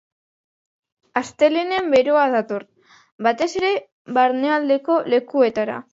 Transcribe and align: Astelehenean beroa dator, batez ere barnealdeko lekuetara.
Astelehenean 1.21 1.91
beroa 1.95 2.23
dator, 2.37 2.65
batez 3.27 3.49
ere 3.61 3.71
barnealdeko 4.19 4.97
lekuetara. 5.17 5.83